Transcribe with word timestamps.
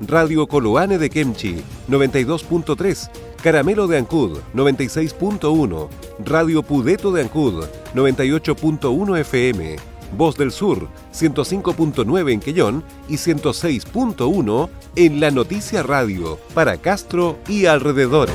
Radio 0.00 0.46
Coloane 0.46 0.98
de 0.98 1.10
Kemchi, 1.10 1.62
92.3, 1.88 3.10
Caramelo 3.42 3.86
de 3.86 3.98
Ancud, 3.98 4.38
96.1, 4.54 5.88
Radio 6.24 6.62
Pudeto 6.62 7.12
de 7.12 7.22
Ancud, 7.22 7.64
98.1 7.94 9.18
FM, 9.18 9.76
Voz 10.16 10.36
del 10.36 10.50
Sur, 10.50 10.88
105.9 11.12 12.32
en 12.32 12.40
Quellón 12.40 12.84
y 13.08 13.14
106.1 13.14 14.68
en 14.96 15.20
La 15.20 15.30
Noticia 15.30 15.82
Radio, 15.82 16.38
para 16.54 16.76
Castro 16.76 17.38
y 17.48 17.66
alrededores. 17.66 18.34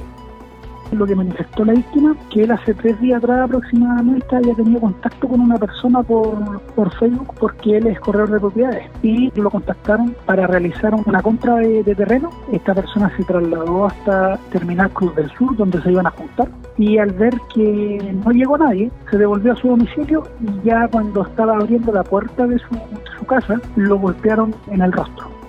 lo 0.93 1.07
que 1.07 1.15
manifestó 1.15 1.65
la 1.65 1.73
víctima, 1.73 2.17
que 2.31 2.43
él 2.43 2.51
hace 2.51 2.75
tres 2.75 3.01
días 3.01 3.19
atrás 3.23 3.41
aproximadamente 3.45 4.37
había 4.37 4.55
tenido 4.55 4.81
contacto 4.81 5.29
con 5.29 5.41
una 5.41 5.57
persona 5.57 6.03
por, 6.03 6.61
por 6.75 6.93
Facebook 6.99 7.35
porque 7.39 7.79
él 7.79 7.87
es 7.87 8.01
corredor 8.01 8.31
de 8.31 8.41
propiedades 8.41 8.91
y 9.03 9.31
lo 9.39 9.51
contactaron 9.51 10.15
para 10.27 10.47
realizar 10.47 10.95
una 10.95 11.23
compra 11.23 11.57
de, 11.57 11.95
terreno. 11.95 12.31
Esta 12.53 12.75
persona 12.75 13.11
se 13.17 13.25
trasladó 13.25 13.87
hasta 13.87 14.39
Terminal 14.51 14.91
Cruz 14.91 15.15
del 15.17 15.31
Sur 15.33 15.57
donde 15.57 15.83
se 15.83 15.91
iban 15.91 16.07
a 16.07 16.11
juntar 16.11 16.49
y 16.79 16.99
al 16.99 17.11
ver 17.13 17.35
que 17.55 18.17
no 18.25 18.31
llegó 18.31 18.57
nadie, 18.57 18.91
se 19.11 19.19
devolvió 19.19 19.53
a 19.53 19.57
su 19.57 19.69
domicilio 19.69 20.23
y 20.41 20.67
ya 20.67 20.89
cuando 20.89 21.23
estaba 21.27 21.57
abriendo 21.57 21.93
la 21.93 22.03
puerta 22.03 22.47
de 22.47 22.59
su, 22.59 23.27
casa, 23.27 23.61
lo 23.77 23.99
golpearon 23.99 24.55
en 24.69 24.81
el 24.81 24.93
rostro. 24.93 25.40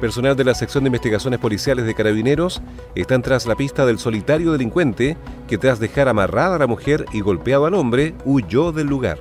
Personal 0.00 0.36
de 0.36 0.44
la 0.44 0.54
sección 0.54 0.84
de 0.84 0.88
investigaciones 0.88 1.40
policiales 1.40 1.84
de 1.84 1.94
Carabineros 1.94 2.62
están 2.94 3.20
tras 3.20 3.46
la 3.46 3.56
pista 3.56 3.84
del 3.84 3.98
solitario 3.98 4.52
delincuente 4.52 5.16
que 5.48 5.58
tras 5.58 5.80
dejar 5.80 6.08
amarrada 6.08 6.54
a 6.54 6.58
la 6.60 6.68
mujer 6.68 7.04
y 7.12 7.20
golpeado 7.20 7.66
al 7.66 7.74
hombre, 7.74 8.14
huyó 8.24 8.70
del 8.70 8.86
lugar. 8.86 9.18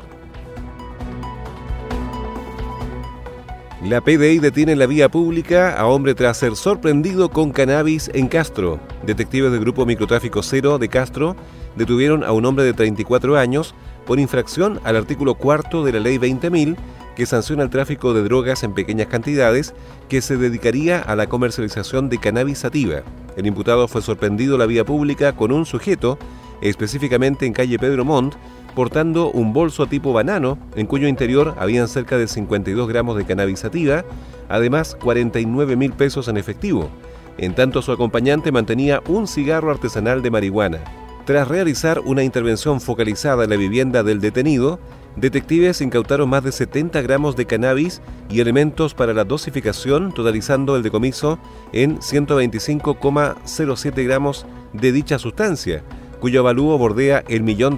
La 3.83 4.01
PDI 4.01 4.39
detiene 4.39 4.73
en 4.73 4.79
la 4.79 4.85
vía 4.85 5.09
pública 5.09 5.75
a 5.75 5.87
hombre 5.87 6.13
tras 6.13 6.37
ser 6.37 6.55
sorprendido 6.55 7.29
con 7.29 7.51
cannabis 7.51 8.11
en 8.13 8.27
Castro. 8.27 8.79
Detectives 9.03 9.51
del 9.51 9.61
Grupo 9.61 9.85
Microtráfico 9.85 10.43
Cero 10.43 10.77
de 10.77 10.89
Castro 10.89 11.35
detuvieron 11.75 12.23
a 12.23 12.33
un 12.33 12.45
hombre 12.45 12.65
de 12.65 12.73
34 12.73 13.37
años 13.37 13.73
por 14.07 14.19
infracción 14.19 14.79
al 14.83 14.95
artículo 14.95 15.35
cuarto 15.35 15.83
de 15.83 15.91
la 15.91 15.99
Ley 15.99 16.17
20.000 16.17 16.75
que 17.17 17.25
sanciona 17.25 17.63
el 17.63 17.69
tráfico 17.69 18.13
de 18.13 18.23
drogas 18.23 18.63
en 18.63 18.73
pequeñas 18.73 19.07
cantidades 19.07 19.73
que 20.07 20.21
se 20.21 20.37
dedicaría 20.37 20.99
a 20.99 21.15
la 21.15 21.27
comercialización 21.27 22.09
de 22.09 22.19
cannabis 22.19 22.59
sativa. 22.59 23.01
El 23.35 23.47
imputado 23.47 23.87
fue 23.87 24.03
sorprendido 24.03 24.53
en 24.53 24.59
la 24.59 24.65
vía 24.67 24.85
pública 24.85 25.35
con 25.35 25.51
un 25.51 25.65
sujeto, 25.65 26.19
específicamente 26.61 27.45
en 27.45 27.53
calle 27.53 27.79
Pedro 27.79 28.05
Montt, 28.05 28.35
portando 28.75 29.31
un 29.31 29.51
bolso 29.51 29.87
tipo 29.87 30.13
banano, 30.13 30.59
en 30.75 30.85
cuyo 30.85 31.07
interior 31.07 31.55
habían 31.57 31.87
cerca 31.87 32.19
de 32.19 32.27
52 32.27 32.87
gramos 32.87 33.17
de 33.17 33.25
cannabis 33.25 33.61
sativa, 33.61 34.05
además 34.47 34.95
49 35.01 35.75
mil 35.75 35.93
pesos 35.93 36.27
en 36.27 36.37
efectivo. 36.37 36.91
En 37.39 37.55
tanto, 37.55 37.81
su 37.81 37.91
acompañante 37.91 38.51
mantenía 38.51 39.01
un 39.07 39.27
cigarro 39.27 39.71
artesanal 39.71 40.21
de 40.21 40.29
marihuana. 40.29 41.06
Tras 41.27 41.47
realizar 41.49 41.99
una 42.05 42.23
intervención 42.23 42.79
focalizada 42.79 43.43
en 43.43 43.49
la 43.49 43.57
vivienda 43.57 44.01
del 44.01 44.21
detenido, 44.21 44.79
detectives 45.17 45.81
incautaron 45.81 46.29
más 46.29 46.41
de 46.41 46.53
70 46.53 47.01
gramos 47.01 47.35
de 47.35 47.45
cannabis 47.45 48.01
y 48.29 48.39
elementos 48.39 48.93
para 48.93 49.13
la 49.13 49.25
dosificación, 49.25 50.13
totalizando 50.13 50.77
el 50.77 50.83
decomiso 50.83 51.37
en 51.73 51.99
125,07 51.99 54.05
gramos 54.05 54.45
de 54.71 54.93
dicha 54.93 55.19
sustancia, 55.19 55.83
cuyo 56.21 56.39
avalúo 56.39 56.77
bordea 56.77 57.25
el 57.27 57.43
millón 57.43 57.75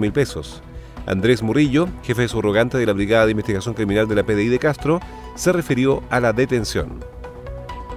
mil 0.00 0.12
pesos. 0.14 0.62
Andrés 1.04 1.42
Murillo, 1.42 1.88
jefe 2.04 2.26
subrogante 2.26 2.78
de 2.78 2.86
la 2.86 2.94
Brigada 2.94 3.26
de 3.26 3.32
Investigación 3.32 3.74
Criminal 3.74 4.08
de 4.08 4.14
la 4.14 4.22
PDI 4.22 4.48
de 4.48 4.58
Castro, 4.58 4.98
se 5.34 5.52
refirió 5.52 6.02
a 6.08 6.20
la 6.20 6.32
detención. 6.32 7.00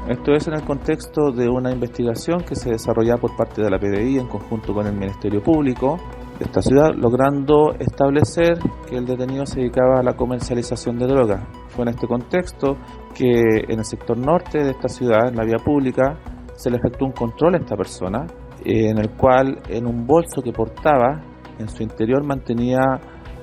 Esto 0.08 0.34
es 0.34 0.48
en 0.48 0.54
el 0.54 0.64
contexto 0.64 1.32
de 1.32 1.50
una 1.50 1.72
investigación 1.72 2.44
que 2.48 2.56
se 2.56 2.70
desarrolla 2.70 3.18
por 3.18 3.36
parte 3.36 3.64
de 3.64 3.72
la 3.72 3.80
PDI 3.80 4.20
en 4.20 4.28
conjunto 4.28 4.72
con 4.72 4.86
el 4.86 4.94
Ministerio 4.94 5.42
Público, 5.42 5.98
de 6.38 6.46
esta 6.46 6.62
ciudad, 6.62 6.92
logrando 6.96 7.74
establecer 7.80 8.60
que 8.88 8.98
el 8.98 9.06
detenido 9.08 9.48
se 9.48 9.62
dedicaba 9.62 10.00
a 10.00 10.04
la 10.04 10.16
comercialización 10.16 11.00
de 11.00 11.08
drogas. 11.08 11.42
Fue 11.70 11.86
en 11.86 11.90
este 11.90 12.06
contexto 12.06 12.78
que 13.16 13.64
en 13.68 13.80
el 13.80 13.86
sector 13.86 14.16
norte 14.16 14.64
de 14.64 14.72
esta 14.72 14.90
ciudad, 14.90 15.28
en 15.28 15.38
la 15.38 15.44
vía 15.44 15.58
pública, 15.58 16.20
se 16.54 16.70
le 16.70 16.78
efectuó 16.78 17.08
un 17.08 17.14
control 17.14 17.56
a 17.56 17.58
esta 17.58 17.76
persona, 17.76 18.28
en 18.64 19.00
el 19.00 19.10
cual 19.18 19.60
en 19.70 19.88
un 19.88 20.06
bolso 20.06 20.40
que 20.44 20.52
portaba, 20.52 21.20
en 21.58 21.68
su 21.68 21.82
interior 21.82 22.24
mantenía 22.24 22.82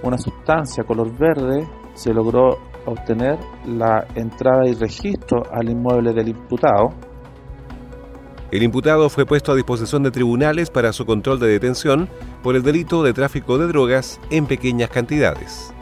una 0.05 0.17
sustancia 0.17 0.85
color 0.85 1.11
verde, 1.19 1.67
se 1.95 2.15
logró 2.15 2.57
obtener 2.87 3.39
la 3.67 4.07
entrada 4.15 4.67
y 4.67 4.75
registro 4.75 5.43
al 5.53 5.69
inmueble 5.69 6.13
del 6.13 6.29
imputado, 6.29 6.93
el 8.53 8.63
imputado 8.63 9.09
fue 9.09 9.25
puesto 9.25 9.51
a 9.51 9.55
disposición 9.55 10.03
de 10.03 10.11
tribunales 10.11 10.69
para 10.69 10.93
su 10.93 11.07
control 11.07 11.41
de 11.41 11.49
detención 11.49 12.11
por 12.43 12.55
el 12.55 12.63
delito 12.63 13.03
de 13.03 13.15
tráfico 13.15 13.57
de 13.57 13.67
drogas 13.67 14.21
en 14.31 14.45
pequeñas 14.45 14.91
cantidades. 14.91 15.73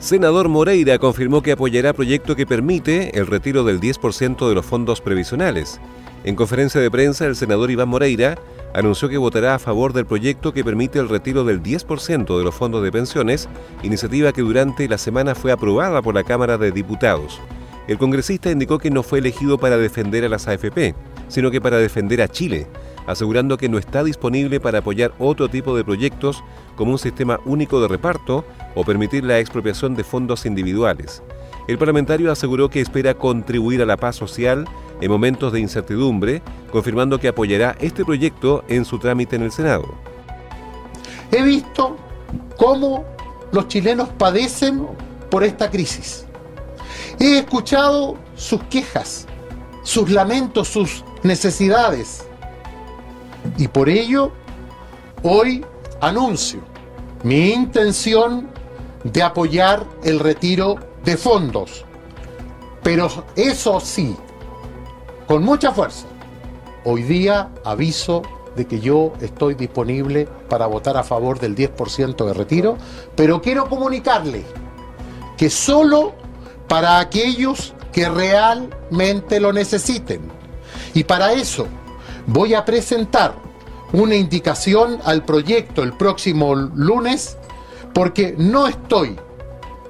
Senador 0.00 0.48
Moreira 0.48 0.98
confirmó 0.98 1.42
que 1.42 1.52
apoyará 1.52 1.92
proyecto 1.92 2.34
que 2.34 2.44
permite 2.44 3.16
el 3.16 3.28
retiro 3.28 3.62
del 3.62 3.80
10% 3.80 4.48
de 4.48 4.54
los 4.56 4.66
fondos 4.66 5.00
previsionales. 5.00 5.80
En 6.24 6.34
conferencia 6.34 6.80
de 6.80 6.90
prensa, 6.90 7.24
el 7.24 7.36
senador 7.36 7.70
Iván 7.70 7.88
Moreira 7.88 8.36
anunció 8.74 9.08
que 9.08 9.18
votará 9.18 9.54
a 9.54 9.58
favor 9.58 9.92
del 9.92 10.06
proyecto 10.06 10.52
que 10.52 10.64
permite 10.64 10.98
el 10.98 11.08
retiro 11.08 11.44
del 11.44 11.62
10% 11.62 12.38
de 12.38 12.44
los 12.44 12.54
fondos 12.54 12.82
de 12.82 12.92
pensiones, 12.92 13.48
iniciativa 13.82 14.32
que 14.32 14.42
durante 14.42 14.88
la 14.88 14.98
semana 14.98 15.34
fue 15.34 15.52
aprobada 15.52 16.02
por 16.02 16.14
la 16.14 16.24
Cámara 16.24 16.58
de 16.58 16.72
Diputados. 16.72 17.40
El 17.88 17.98
congresista 17.98 18.50
indicó 18.50 18.78
que 18.78 18.90
no 18.90 19.02
fue 19.02 19.18
elegido 19.18 19.58
para 19.58 19.76
defender 19.76 20.24
a 20.24 20.28
las 20.28 20.46
AFP, 20.46 20.94
sino 21.28 21.50
que 21.50 21.60
para 21.60 21.78
defender 21.78 22.22
a 22.22 22.28
Chile, 22.28 22.66
asegurando 23.06 23.58
que 23.58 23.68
no 23.68 23.78
está 23.78 24.04
disponible 24.04 24.60
para 24.60 24.78
apoyar 24.78 25.12
otro 25.18 25.48
tipo 25.48 25.76
de 25.76 25.84
proyectos 25.84 26.44
como 26.76 26.92
un 26.92 26.98
sistema 26.98 27.40
único 27.44 27.80
de 27.80 27.88
reparto 27.88 28.44
o 28.74 28.84
permitir 28.84 29.24
la 29.24 29.38
expropiación 29.38 29.96
de 29.96 30.04
fondos 30.04 30.46
individuales. 30.46 31.22
El 31.68 31.78
parlamentario 31.78 32.32
aseguró 32.32 32.70
que 32.70 32.80
espera 32.80 33.14
contribuir 33.14 33.82
a 33.82 33.86
la 33.86 33.96
paz 33.96 34.16
social 34.16 34.66
en 35.02 35.10
momentos 35.10 35.52
de 35.52 35.60
incertidumbre, 35.60 36.42
confirmando 36.70 37.18
que 37.18 37.28
apoyará 37.28 37.76
este 37.80 38.04
proyecto 38.04 38.64
en 38.68 38.84
su 38.84 38.98
trámite 38.98 39.36
en 39.36 39.42
el 39.42 39.52
Senado. 39.52 39.94
He 41.30 41.42
visto 41.42 41.96
cómo 42.56 43.04
los 43.50 43.68
chilenos 43.68 44.08
padecen 44.10 44.86
por 45.30 45.44
esta 45.44 45.70
crisis. 45.70 46.24
He 47.18 47.38
escuchado 47.38 48.16
sus 48.36 48.62
quejas, 48.64 49.26
sus 49.82 50.10
lamentos, 50.10 50.68
sus 50.68 51.04
necesidades. 51.22 52.24
Y 53.58 53.68
por 53.68 53.88
ello, 53.88 54.32
hoy 55.22 55.64
anuncio 56.00 56.60
mi 57.22 57.50
intención 57.50 58.48
de 59.04 59.22
apoyar 59.22 59.84
el 60.04 60.18
retiro 60.18 60.76
de 61.04 61.16
fondos. 61.16 61.84
Pero 62.82 63.08
eso 63.36 63.80
sí, 63.80 64.16
con 65.26 65.42
mucha 65.44 65.72
fuerza. 65.72 66.06
Hoy 66.84 67.02
día 67.02 67.50
aviso 67.64 68.22
de 68.56 68.66
que 68.66 68.80
yo 68.80 69.12
estoy 69.20 69.54
disponible 69.54 70.28
para 70.48 70.66
votar 70.66 70.96
a 70.96 71.02
favor 71.02 71.38
del 71.38 71.56
10% 71.56 72.26
de 72.26 72.34
retiro, 72.34 72.76
pero 73.16 73.40
quiero 73.40 73.68
comunicarle 73.68 74.44
que 75.36 75.48
solo 75.48 76.12
para 76.68 76.98
aquellos 76.98 77.74
que 77.92 78.08
realmente 78.08 79.40
lo 79.40 79.52
necesiten. 79.52 80.20
Y 80.94 81.04
para 81.04 81.32
eso 81.32 81.66
voy 82.26 82.54
a 82.54 82.64
presentar 82.64 83.34
una 83.92 84.14
indicación 84.14 84.98
al 85.04 85.24
proyecto 85.24 85.82
el 85.82 85.92
próximo 85.92 86.54
lunes 86.54 87.36
porque 87.92 88.34
no 88.38 88.66
estoy 88.66 89.18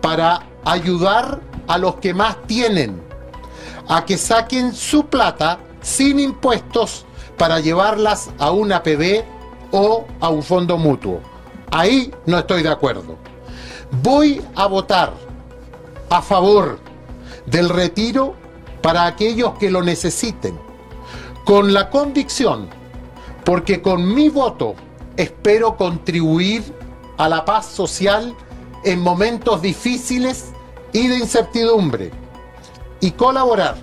para 0.00 0.42
ayudar 0.64 1.40
a 1.68 1.78
los 1.78 1.96
que 1.96 2.12
más 2.12 2.36
tienen 2.46 3.00
a 3.92 4.06
que 4.06 4.16
saquen 4.16 4.74
su 4.74 5.04
plata 5.04 5.58
sin 5.82 6.18
impuestos 6.18 7.04
para 7.36 7.60
llevarlas 7.60 8.30
a 8.38 8.50
una 8.50 8.82
PB 8.82 9.22
o 9.70 10.06
a 10.18 10.30
un 10.30 10.42
fondo 10.42 10.78
mutuo. 10.78 11.20
Ahí 11.70 12.10
no 12.24 12.38
estoy 12.38 12.62
de 12.62 12.70
acuerdo. 12.70 13.18
Voy 14.02 14.42
a 14.54 14.66
votar 14.66 15.12
a 16.08 16.22
favor 16.22 16.78
del 17.44 17.68
retiro 17.68 18.34
para 18.80 19.04
aquellos 19.04 19.58
que 19.58 19.70
lo 19.70 19.82
necesiten, 19.82 20.58
con 21.44 21.74
la 21.74 21.90
convicción, 21.90 22.70
porque 23.44 23.82
con 23.82 24.14
mi 24.14 24.30
voto 24.30 24.74
espero 25.18 25.76
contribuir 25.76 26.62
a 27.18 27.28
la 27.28 27.44
paz 27.44 27.66
social 27.66 28.34
en 28.84 29.00
momentos 29.00 29.60
difíciles 29.60 30.46
y 30.94 31.08
de 31.08 31.18
incertidumbre 31.18 32.21
y 33.02 33.10
colaborar 33.10 33.74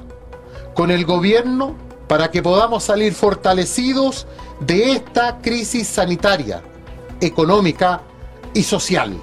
con 0.73 0.89
el 0.89 1.05
gobierno 1.05 1.75
para 2.07 2.31
que 2.31 2.41
podamos 2.41 2.85
salir 2.85 3.13
fortalecidos 3.13 4.25
de 4.61 4.93
esta 4.93 5.37
crisis 5.41 5.87
sanitaria, 5.87 6.63
económica 7.21 8.01
y 8.55 8.63
social. 8.63 9.15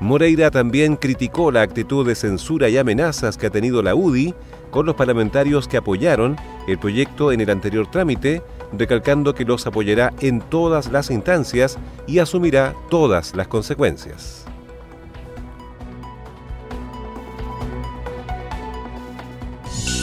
Moreira 0.00 0.50
también 0.50 0.96
criticó 0.96 1.52
la 1.52 1.62
actitud 1.62 2.04
de 2.04 2.16
censura 2.16 2.68
y 2.68 2.76
amenazas 2.76 3.38
que 3.38 3.46
ha 3.46 3.50
tenido 3.50 3.82
la 3.82 3.94
UDI 3.94 4.34
con 4.72 4.84
los 4.84 4.96
parlamentarios 4.96 5.68
que 5.68 5.76
apoyaron 5.76 6.36
el 6.66 6.78
proyecto 6.78 7.30
en 7.30 7.40
el 7.40 7.50
anterior 7.50 7.88
trámite, 7.88 8.42
recalcando 8.76 9.34
que 9.34 9.44
los 9.44 9.64
apoyará 9.66 10.12
en 10.20 10.40
todas 10.40 10.90
las 10.90 11.10
instancias 11.10 11.78
y 12.08 12.18
asumirá 12.18 12.74
todas 12.90 13.36
las 13.36 13.46
consecuencias. 13.46 14.46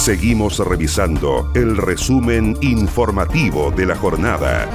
Seguimos 0.00 0.58
revisando 0.58 1.50
el 1.54 1.76
resumen 1.76 2.56
informativo 2.62 3.70
de 3.70 3.84
la 3.84 3.94
jornada. 3.94 4.66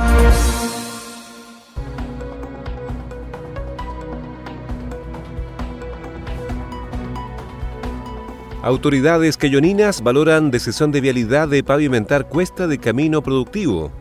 Autoridades 8.62 9.38
queyoninas 9.38 10.04
valoran 10.04 10.52
decisión 10.52 10.92
de 10.92 11.02
vialidad 11.02 11.48
de 11.48 11.64
pavimentar 11.64 12.30
cuesta 12.30 12.68
de 12.68 12.78
camino 12.78 13.24
productivo. 13.24 13.92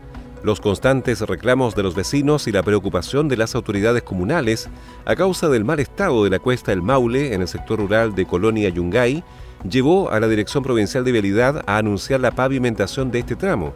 Los 0.43 0.61
constantes 0.61 1.21
reclamos 1.21 1.73
de 1.73 1.81
los 1.81 1.95
vecinos 1.95 2.47
y 2.47 2.51
la 2.51 2.61
preocupación 2.61 3.29
de 3.29 3.37
las 3.37 3.55
autoridades 3.55 4.03
comunales 4.03 4.69
a 5.05 5.15
causa 5.15 5.49
del 5.49 5.65
mal 5.65 5.79
estado 5.79 6.23
de 6.23 6.29
la 6.29 6.37
cuesta 6.37 6.71
El 6.71 6.83
Maule 6.83 7.33
en 7.33 7.41
el 7.41 7.47
sector 7.47 7.79
rural 7.79 8.13
de 8.13 8.27
Colonia 8.27 8.69
Yungay 8.69 9.23
llevó 9.69 10.11
a 10.11 10.19
la 10.19 10.27
Dirección 10.27 10.63
Provincial 10.63 11.03
de 11.03 11.11
Vialidad 11.11 11.63
a 11.65 11.77
anunciar 11.77 12.19
la 12.19 12.31
pavimentación 12.31 13.11
de 13.11 13.19
este 13.19 13.35
tramo. 13.35 13.73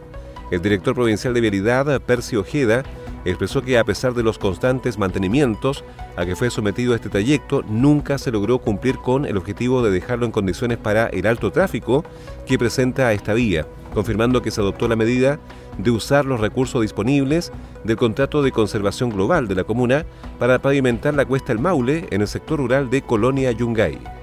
El 0.50 0.62
director 0.62 0.94
provincial 0.94 1.32
de 1.32 1.40
Vialidad, 1.40 2.00
Percy 2.02 2.36
Ojeda, 2.36 2.82
expresó 3.24 3.62
que 3.62 3.78
a 3.78 3.84
pesar 3.84 4.14
de 4.14 4.22
los 4.22 4.38
constantes 4.38 4.98
mantenimientos 4.98 5.84
a 6.16 6.24
que 6.24 6.34
fue 6.34 6.50
sometido 6.50 6.94
este 6.94 7.08
trayecto, 7.08 7.62
nunca 7.68 8.18
se 8.18 8.32
logró 8.32 8.58
cumplir 8.58 8.96
con 8.96 9.26
el 9.26 9.36
objetivo 9.36 9.82
de 9.82 9.90
dejarlo 9.90 10.26
en 10.26 10.32
condiciones 10.32 10.78
para 10.78 11.06
el 11.08 11.26
alto 11.26 11.52
tráfico 11.52 12.04
que 12.46 12.58
presenta 12.58 13.12
esta 13.12 13.34
vía, 13.34 13.66
confirmando 13.94 14.42
que 14.42 14.50
se 14.50 14.60
adoptó 14.60 14.88
la 14.88 14.96
medida 14.96 15.38
de 15.78 15.90
usar 15.90 16.24
los 16.24 16.40
recursos 16.40 16.82
disponibles 16.82 17.52
del 17.84 17.96
contrato 17.96 18.42
de 18.42 18.52
conservación 18.52 19.10
global 19.10 19.46
de 19.46 19.54
la 19.54 19.64
comuna 19.64 20.04
para 20.38 20.60
pavimentar 20.60 21.14
la 21.14 21.26
cuesta 21.26 21.52
El 21.52 21.60
Maule 21.60 22.08
en 22.10 22.22
el 22.22 22.28
sector 22.28 22.58
rural 22.58 22.90
de 22.90 23.02
Colonia 23.02 23.52
Yungay 23.52 24.19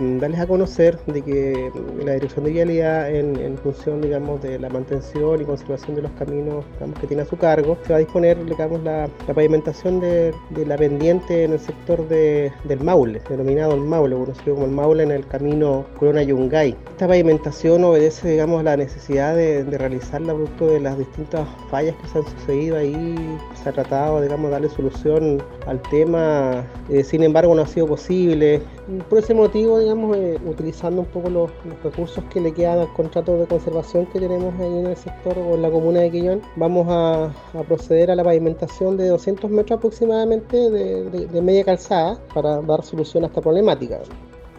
darles 0.00 0.40
a 0.40 0.46
conocer 0.46 0.98
de 1.06 1.22
que 1.22 1.72
la 2.04 2.14
Dirección 2.14 2.44
de 2.44 2.52
Vialidad, 2.52 3.10
en, 3.14 3.58
función 3.58 4.00
digamos, 4.00 4.42
de 4.42 4.58
la 4.58 4.68
mantención 4.68 5.40
y 5.40 5.44
conservación 5.44 5.96
de 5.96 6.02
los 6.02 6.10
caminos 6.12 6.64
que 7.00 7.06
tiene 7.06 7.22
a 7.22 7.26
su 7.26 7.36
cargo, 7.36 7.76
se 7.86 7.92
va 7.92 7.96
a 7.96 8.00
disponer 8.00 8.44
digamos, 8.44 8.82
la, 8.82 9.08
pavimentación 9.26 10.00
de, 10.00 10.34
la 10.66 10.76
pendiente 10.76 11.44
en 11.44 11.52
el 11.52 11.60
sector 11.60 12.06
del 12.08 12.80
Maule, 12.82 13.20
denominado 13.28 13.74
el 13.74 13.80
Maule, 13.80 14.16
conocido 14.16 14.54
como 14.54 14.66
el 14.66 14.72
Maule 14.72 15.02
en 15.02 15.10
el 15.10 15.26
camino 15.26 15.84
Corona 15.98 16.22
Yungay. 16.22 16.76
Esta 16.90 17.08
pavimentación 17.08 17.84
obedece 17.84 18.30
digamos, 18.30 18.62
la 18.64 18.76
necesidad 18.76 19.34
de, 19.34 19.64
realizarla 19.76 20.32
producto 20.32 20.68
de 20.68 20.80
las 20.80 20.98
distintas 20.98 21.46
fallas 21.70 21.94
que 21.96 22.08
se 22.08 22.18
han 22.18 22.24
sucedido 22.24 22.76
ahí. 22.76 23.38
Se 23.62 23.68
ha 23.68 23.72
tratado 23.72 24.20
digamos, 24.20 24.46
de 24.46 24.50
darle 24.52 24.68
solución 24.68 25.42
al 25.66 25.80
tema, 25.82 26.64
eh, 26.88 27.02
sin 27.02 27.22
embargo 27.22 27.54
no 27.54 27.62
ha 27.62 27.66
sido 27.66 27.86
posible. 27.86 28.60
Por 29.08 29.18
ese 29.18 29.34
motivo, 29.34 29.80
eh, 29.92 30.38
utilizando 30.44 31.02
un 31.02 31.06
poco 31.06 31.30
los, 31.30 31.50
recursos 31.82 32.22
que 32.32 32.40
le 32.40 32.52
quedan 32.52 32.80
al 32.80 32.92
contrato 32.92 33.36
de 33.38 33.46
conservación 33.46 34.06
que 34.06 34.18
tenemos 34.18 34.52
ahí 34.60 34.78
en 34.78 34.86
el 34.86 34.96
sector 34.96 35.38
o 35.38 35.54
en 35.54 35.62
la 35.62 35.70
comuna 35.70 36.00
de 36.00 36.10
Quillón, 36.10 36.42
vamos 36.56 36.86
a, 36.88 37.30
proceder 37.66 38.10
a 38.10 38.16
la 38.16 38.24
pavimentación 38.24 38.96
de 38.96 39.08
200 39.08 39.50
metros 39.50 39.78
aproximadamente 39.78 40.56
de, 40.70 41.42
media 41.42 41.64
calzada 41.64 42.18
para 42.34 42.60
dar 42.62 42.82
solución 42.84 43.24
a 43.24 43.28
esta 43.28 43.40
problemática. 43.40 44.00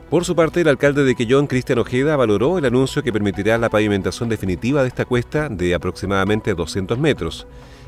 Por 0.09 0.23
su 0.23 0.35
parte, 0.35 0.61
el 0.61 0.69
alcalde 0.69 1.03
de 1.03 1.15
Quillón, 1.15 1.47
Cristian 1.47 1.79
Ojeda, 1.79 2.15
valoró 2.15 2.57
el 2.57 2.65
anuncio 2.65 3.03
que 3.03 3.11
permitirá 3.11 3.57
la 3.57 3.69
pavimentación 3.69 4.29
definitiva 4.29 4.81
de 4.81 4.87
esta 4.87 5.03
cuesta 5.03 5.49
de 5.49 5.75
aproximadamente 5.75 6.53
200 6.53 6.97
metros. 6.97 7.45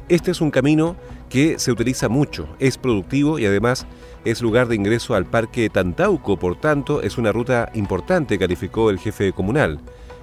Este 0.10 0.32
es 0.32 0.42
un 0.42 0.50
camino 0.50 0.96
que 1.30 1.60
se 1.60 1.72
utiliza 1.72 2.10
mucho, 2.10 2.50
es 2.58 2.80
productivo 2.80 3.38
y 3.38 3.46
además 3.46 3.86
es 4.25 4.42
lugar 4.42 4.68
de 4.68 4.74
ingreso 4.75 5.13
al 5.13 5.28
Parque 5.28 5.70
Tantauco, 5.70 6.39
por 6.39 6.60
tanto 6.60 7.04
es 7.04 7.20
una 7.20 7.32
ruta 7.32 7.70
importante, 7.75 8.39
calificó 8.39 8.89
el 8.89 8.98
jefe 8.98 9.32
comunal. 9.34 9.80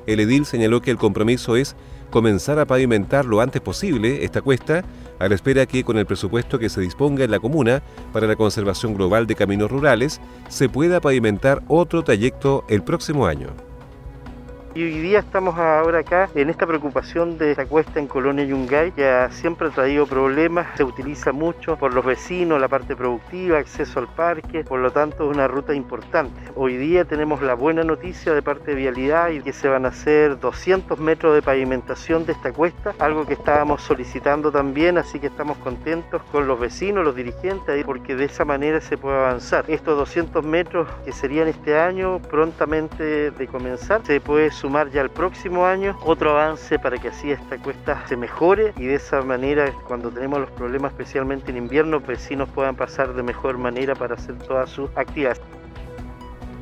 El 0.09 0.19
edil 0.19 0.45
señaló 0.45 0.83
que 0.83 0.91
el 0.91 0.97
compromiso 0.97 1.55
es 1.55 1.77
comenzar 2.11 2.59
a 2.59 2.67
pavimentar 2.67 3.27
lo 3.27 3.41
antes 3.41 3.63
posible 3.63 4.25
esta 4.25 4.43
cuesta, 4.43 4.85
a 5.21 5.29
la 5.29 5.37
espera 5.37 5.67
que 5.67 5.85
con 5.85 5.99
el 5.99 6.07
presupuesto 6.07 6.59
que 6.59 6.69
se 6.69 6.81
disponga 6.81 7.23
en 7.23 7.31
la 7.31 7.39
comuna 7.39 7.81
para 8.13 8.27
la 8.27 8.35
conservación 8.35 8.95
global 8.95 9.29
de 9.29 9.37
caminos 9.37 9.71
rurales, 9.71 10.21
se 10.49 10.69
pueda 10.69 11.01
pavimentar 11.01 11.63
otro 11.69 12.03
trayecto 12.03 12.65
el 12.69 12.83
próximo 12.83 13.27
año. 13.27 13.51
Y 14.77 14.83
hoy 14.83 14.99
día 14.99 15.21
estamos 15.21 15.57
ahora 15.57 16.01
acá 16.01 16.29
en 16.35 16.51
esta 16.51 16.67
preocupación 16.67 17.39
de 17.39 17.53
esta 17.53 17.65
cuesta 17.65 17.99
en 17.99 18.07
Colonia 18.07 18.45
Yungay, 18.45 18.93
que 18.93 19.27
siempre 19.31 19.69
ha 19.69 19.71
traído 19.71 20.07
problemas, 20.07 20.67
se 20.77 20.85
utiliza 20.85 21.33
mucho 21.33 21.77
por 21.77 21.95
los 21.95 22.05
vecinos, 22.05 22.61
la 22.61 22.69
parte 22.69 22.95
productiva, 22.95 23.57
acceso 23.57 24.01
al 24.01 24.09
parque, 24.09 24.65
por 24.65 24.81
lo 24.81 24.91
tanto 24.91 25.31
es 25.31 25.35
una 25.35 25.49
ruta 25.49 25.73
importante. 25.73 26.39
Hoy 26.55 26.77
día 26.77 27.07
tenemos 27.07 27.41
la 27.41 27.55
buena 27.55 27.85
noticia 27.85 28.35
de 28.35 28.43
parte 28.43 28.73
de 28.73 28.77
Vialidad 28.77 29.31
y 29.31 29.41
que 29.41 29.55
se 29.55 29.67
van 29.67 29.87
a 29.87 29.89
hacer 29.89 30.39
200 30.39 30.99
metros 30.99 31.33
de 31.33 31.41
pavimentación 31.41 32.27
de 32.27 32.33
esta 32.33 32.53
cuesta, 32.53 32.93
algo 32.99 33.25
que 33.25 33.33
estábamos 33.33 33.81
solicitando 33.81 34.53
también, 34.53 34.99
así 34.99 35.19
que 35.19 35.29
estamos 35.29 35.57
contentos 35.57 36.21
con 36.31 36.47
los 36.47 36.61
vecinos, 36.61 37.03
los 37.03 37.17
dirigentes, 37.17 37.83
porque 37.87 38.15
de 38.15 38.27
esa 38.27 38.45
manera 38.45 38.83
se 38.83 38.99
puede 38.99 39.17
avanzar. 39.17 39.65
Estos 39.69 39.97
200 39.97 40.45
metros 40.45 40.87
que 41.07 41.13
serían 41.13 41.49
este 41.49 41.79
año, 41.79 42.21
prontamente 42.21 43.31
de 43.31 43.47
comenzar, 43.47 44.03
se 44.05 44.21
puede 44.21 44.51
sumar 44.67 44.91
ya 44.91 45.01
el 45.01 45.11
próximo 45.11 45.65
año 45.65 45.97
otro 46.05 46.33
avance 46.33 46.77
para 46.81 46.99
que 46.99 47.07
así 47.07 47.31
esta 47.31 47.57
cuesta 47.57 48.05
se 48.09 48.17
mejore 48.17 48.75
y 48.77 48.87
de 48.87 48.97
esa 48.97 49.23
manera 49.23 49.73
cuando 49.87 50.11
tenemos 50.11 50.41
los 50.41 50.51
problemas 50.51 50.91
especialmente 50.91 51.53
en 51.53 51.59
invierno 51.59 52.01
vecinos 52.01 52.49
puedan 52.49 52.75
pasar 52.75 53.15
de 53.15 53.23
mejor 53.23 53.59
manera 53.59 53.95
para 53.95 54.17
hacer 54.17 54.35
todas 54.39 54.69
sus 54.69 54.91
actividades. 54.97 55.41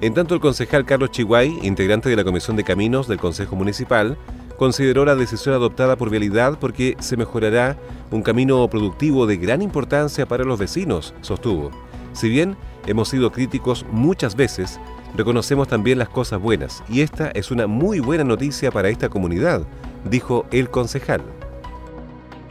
En 0.02 0.12
tanto, 0.12 0.34
el 0.34 0.40
concejal 0.42 0.84
Carlos 0.84 1.12
Chihuay, 1.12 1.60
integrante 1.62 2.10
de 2.10 2.16
la 2.16 2.24
Comisión 2.24 2.58
de 2.58 2.64
Caminos 2.64 3.08
del 3.08 3.18
Consejo 3.18 3.56
Municipal, 3.56 4.18
consideró 4.58 5.06
la 5.06 5.14
decisión 5.14 5.54
adoptada 5.54 5.96
por 5.96 6.10
Vialidad 6.10 6.58
porque 6.58 6.98
se 6.98 7.16
mejorará 7.16 7.78
un 8.10 8.20
camino 8.20 8.68
productivo 8.68 9.26
de 9.26 9.38
gran 9.38 9.62
importancia 9.62 10.26
para 10.26 10.44
los 10.44 10.58
vecinos, 10.58 11.14
sostuvo. 11.22 11.70
Si 12.12 12.28
bien 12.28 12.54
hemos 12.86 13.08
sido 13.08 13.32
críticos 13.32 13.86
muchas 13.90 14.36
veces, 14.36 14.78
reconocemos 15.14 15.68
también 15.68 15.98
las 15.98 16.08
cosas 16.08 16.40
buenas 16.40 16.82
y 16.88 17.00
esta 17.00 17.30
es 17.30 17.50
una 17.50 17.66
muy 17.66 18.00
buena 18.00 18.24
noticia 18.24 18.70
para 18.70 18.88
esta 18.88 19.08
comunidad, 19.08 19.62
dijo 20.04 20.46
el 20.50 20.70
concejal 20.70 21.22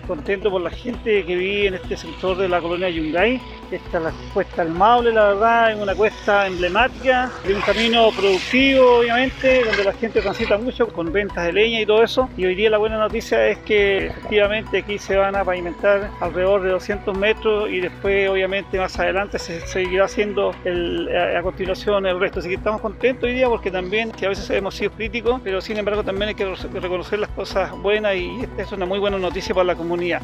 contento 0.08 0.52
por 0.52 0.62
la 0.62 0.70
gente 0.70 1.26
que 1.26 1.36
vive 1.36 1.68
en 1.68 1.74
este 1.76 1.98
sector 1.98 2.38
de 2.38 2.50
la 2.50 2.62
colonia 2.62 2.90
Yungay. 2.90 3.42
Esta 3.72 3.98
es 3.98 4.04
la 4.04 4.14
cuesta 4.34 4.64
del 4.64 4.74
Maule, 4.74 5.12
la 5.12 5.30
verdad, 5.30 5.72
es 5.72 5.80
una 5.80 5.96
cuesta 5.96 6.46
emblemática, 6.48 7.32
de 7.46 7.56
un 7.56 7.62
camino 7.62 8.10
productivo, 8.16 9.00
obviamente, 9.00 9.64
donde 9.64 9.84
la 9.84 9.94
gente 9.94 10.22
transita 10.22 10.58
mucho 10.58 10.88
con 10.88 11.12
ventas 11.12 11.46
de 11.46 11.54
leña 11.54 11.82
y 11.82 11.86
todo 11.86 12.04
eso. 12.04 12.30
Y 12.38 12.46
hoy 12.46 12.56
día 12.56 12.70
la 12.70 12.78
buena 12.78 12.98
noticia 12.98 13.48
es 13.48 13.58
que 13.60 14.08
efectivamente 14.08 14.80
aquí 14.80 14.98
se 15.00 15.16
van 15.16 15.36
a 15.36 15.44
pavimentar 15.44 16.12
alrededor 16.20 16.62
de 16.62 16.70
200 16.70 17.18
metros 17.18 17.70
y 17.70 17.80
después, 17.80 18.30
obviamente, 18.30 18.78
más 18.78 19.00
adelante 19.00 19.40
se 19.40 19.66
seguirá 19.68 20.06
haciendo 20.06 20.52
a, 20.52 21.42
continuación 21.42 22.06
el 22.06 22.20
resto. 22.20 22.40
Así 22.40 22.50
que 22.50 22.56
estamos 22.56 22.82
contentos 22.82 23.24
hoy 23.24 23.34
día 23.34 23.48
porque 23.48 23.72
también, 23.72 24.12
que 24.12 24.26
a 24.26 24.30
veces 24.30 24.50
hemos 24.52 24.76
sido 24.76 24.92
críticos, 24.92 25.42
pero 25.44 25.62
sin 25.62 25.78
embargo 25.78 26.04
también 26.04 26.30
hay 26.30 26.36
que 26.36 26.46
reconocer 26.46 27.20
las 27.20 27.30
cosas 27.30 27.72
buenas 27.72 28.16
y 28.16 28.42
esta 28.42 28.62
es 28.62 28.72
una 28.72 28.86
muy 28.86 29.00
buena 29.00 29.18
noticia 29.18 29.54
para 29.54 29.66
la 29.66 29.76
comunidad 29.94 30.22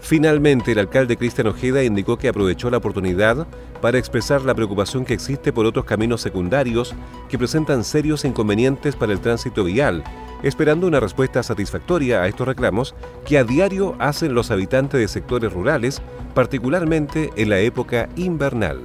Finalmente, 0.00 0.72
el 0.72 0.78
alcalde 0.78 1.16
Cristian 1.16 1.46
Ojeda 1.46 1.82
indicó 1.82 2.18
que 2.18 2.28
aprovechó 2.28 2.68
la 2.68 2.76
oportunidad 2.76 3.46
para 3.80 3.96
expresar 3.96 4.42
la 4.42 4.54
preocupación 4.54 5.06
que 5.06 5.14
existe 5.14 5.50
por 5.50 5.64
otros 5.64 5.86
caminos 5.86 6.20
secundarios 6.20 6.94
que 7.30 7.38
presentan 7.38 7.84
serios 7.84 8.26
inconvenientes 8.26 8.96
para 8.96 9.14
el 9.14 9.20
tránsito 9.20 9.64
vial, 9.64 10.04
esperando 10.42 10.86
una 10.86 11.00
respuesta 11.00 11.42
satisfactoria 11.42 12.20
a 12.20 12.28
estos 12.28 12.46
reclamos 12.46 12.94
que 13.24 13.38
a 13.38 13.44
diario 13.44 13.96
hacen 13.98 14.34
los 14.34 14.50
habitantes 14.50 15.00
de 15.00 15.08
sectores 15.08 15.50
rurales, 15.50 16.02
particularmente 16.34 17.30
en 17.36 17.48
la 17.48 17.60
época 17.60 18.10
invernal. 18.16 18.82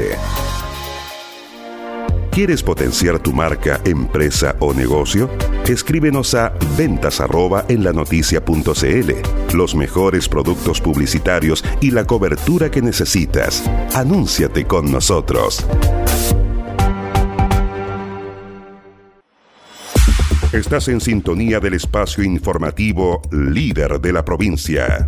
¿Quieres 2.31 2.63
potenciar 2.63 3.19
tu 3.19 3.31
marca, 3.31 3.79
empresa 3.85 4.55
o 4.59 4.73
negocio? 4.73 5.29
Escríbenos 5.67 6.33
a 6.35 6.51
ventas@enlanoticia.cl. 6.77 9.55
Los 9.55 9.73
mejores 9.73 10.27
productos 10.27 10.81
publicitarios 10.81 11.63
y 11.79 11.91
la 11.91 12.03
cobertura 12.03 12.69
que 12.69 12.81
necesitas. 12.81 13.63
Anúnciate 13.93 14.65
con 14.65 14.91
nosotros. 14.91 15.65
Estás 20.51 20.89
en 20.89 20.99
sintonía 20.99 21.61
del 21.61 21.75
espacio 21.75 22.21
informativo 22.23 23.21
líder 23.31 24.01
de 24.01 24.11
la 24.11 24.25
provincia. 24.25 25.07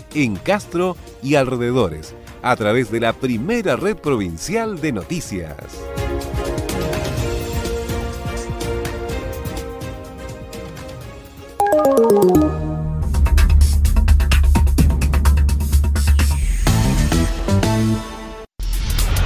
en 0.13 0.35
Castro 0.35 0.97
y 1.21 1.35
alrededores, 1.35 2.15
a 2.41 2.55
través 2.55 2.91
de 2.91 2.99
la 2.99 3.13
primera 3.13 3.75
red 3.75 3.97
provincial 3.97 4.79
de 4.81 4.91
noticias. 4.91 5.55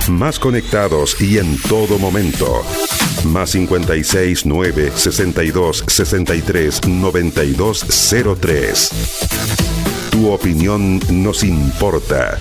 Más 0.09 0.39
conectados 0.39 1.19
y 1.19 1.39
en 1.39 1.57
todo 1.63 1.97
momento. 1.99 2.63
Más 3.25 3.49
56 3.51 4.45
9 4.45 4.91
62 4.95 5.83
63 5.87 6.87
92 6.87 7.85
03. 8.39 9.74
Tu 10.15 10.29
opinión 10.31 11.01
nos 11.11 11.43
importa. 11.43 12.39